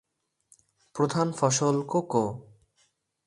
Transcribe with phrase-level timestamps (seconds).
[0.95, 2.23] প্রধান ফসল কোকো।